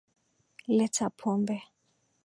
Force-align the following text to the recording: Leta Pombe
Leta 0.77 1.11
Pombe 1.11 1.61